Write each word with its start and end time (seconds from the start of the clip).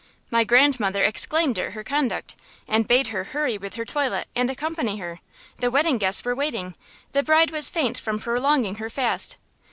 My 0.31 0.43
grandmother 0.43 1.03
exclaimed 1.03 1.59
at 1.59 1.73
her 1.73 1.83
conduct, 1.83 2.35
and 2.67 2.87
bade 2.87 3.09
her 3.09 3.23
hurry 3.23 3.59
with 3.59 3.75
her 3.75 3.85
toilet, 3.85 4.27
and 4.35 4.49
accompany 4.49 4.97
her; 4.97 5.19
the 5.59 5.69
wedding 5.69 5.99
guests 5.99 6.25
were 6.25 6.33
waiting; 6.33 6.73
the 7.11 7.21
bride 7.21 7.51
was 7.51 7.69
faint 7.69 7.99
from 7.99 8.17
prolonging 8.17 8.77
her 8.77 8.89
fast. 8.89 9.37